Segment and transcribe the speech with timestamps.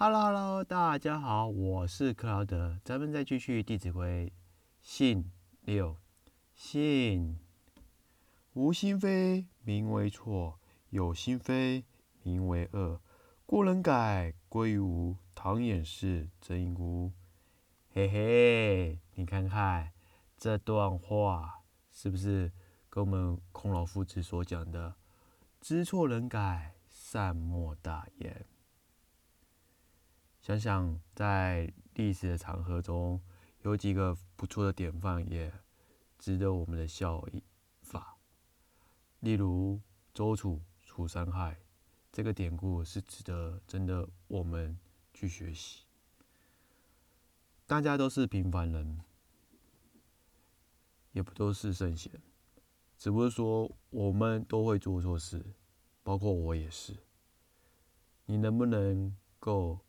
[0.00, 4.26] Hello Hello，大家好，我是克劳德，咱们再继续《弟子规》
[4.80, 5.32] 信
[5.62, 5.96] 六，
[6.54, 7.36] 信
[8.52, 11.84] 无心非名为错，有心非
[12.22, 13.00] 名为恶。
[13.44, 15.16] 故能改，归于无。
[15.34, 17.10] 唐掩饰，真无。
[17.92, 19.90] 嘿嘿，你看看
[20.36, 22.52] 这段话，是不是
[22.88, 24.94] 跟我们孔老夫子所讲的
[25.60, 28.17] “知错能改，善莫大焉”？
[30.48, 33.20] 想想在历史的长河中，
[33.64, 35.52] 有几个不错的典范，也
[36.18, 37.22] 值得我们的效
[37.82, 38.16] 法。
[39.20, 39.78] 例如
[40.14, 41.60] 周楚除三害，
[42.10, 44.78] 这个典故是值得真的我们。
[45.12, 45.82] 去学习，
[47.66, 49.00] 大家都是平凡人，
[51.10, 52.12] 也不都是圣贤，
[52.96, 55.44] 只不过说我们都会做错事，
[56.04, 56.96] 包括我也是。
[58.26, 59.80] 你能不能够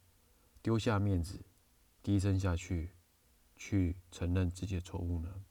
[0.70, 1.44] 丢下面子，
[2.04, 2.92] 低声下去，
[3.56, 5.44] 去承认自己的错误呢？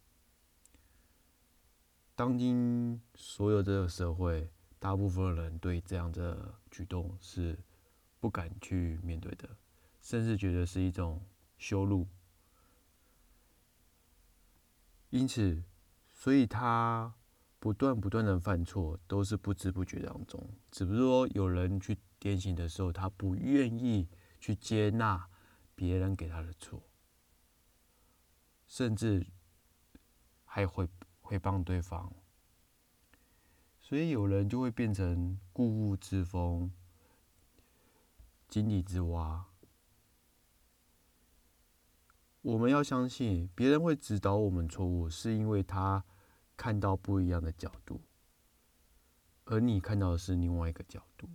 [2.14, 7.58] 当今所有这个社会，大部分人对这样的举动是
[8.20, 9.48] 不敢去面对的。
[10.00, 11.20] 甚至觉得是一种
[11.58, 12.06] 羞辱，
[15.10, 15.64] 因此，
[16.14, 17.12] 所以他
[17.58, 20.48] 不断不断的犯错，都是不知不觉当中。
[20.70, 24.06] 只不过说有人去点醒的时候，他不愿意
[24.38, 25.28] 去接纳
[25.74, 26.82] 别人给他的错，
[28.66, 29.26] 甚至
[30.44, 30.88] 还会
[31.20, 32.12] 会帮对方，
[33.80, 36.72] 所以有人就会变成故物之风，
[38.48, 39.46] 井底之蛙。
[42.40, 46.04] 我们要相信，别人会指导我们错误，是因为他
[46.56, 48.00] 看到不一样的角度，
[49.44, 51.28] 而你看到的是另外一个角度。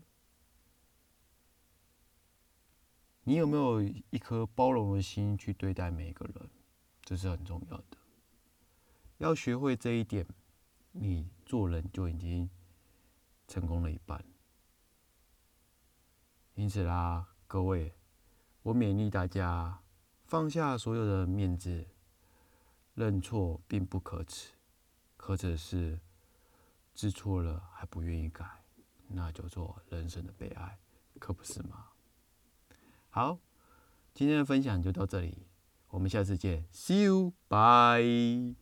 [3.23, 6.49] 你有没有一颗包容的心去对待每一个人？
[7.03, 7.97] 这是很重要的。
[9.17, 10.25] 要学会这一点，
[10.91, 12.49] 你做人就已经
[13.47, 14.23] 成功了一半。
[16.55, 17.95] 因此啦，各位，
[18.61, 19.79] 我勉励大家。
[20.25, 21.85] 放下所有的面子，
[22.95, 24.53] 认错并不可耻，
[25.15, 25.99] 可耻是
[26.95, 28.63] 知错了还不愿意改，
[29.07, 30.79] 那叫做人生的悲哀，
[31.19, 31.89] 可不是吗？
[33.15, 33.37] 好，
[34.15, 35.45] 今天的分享就到这里，
[35.89, 38.55] 我们下次见，See you，bye。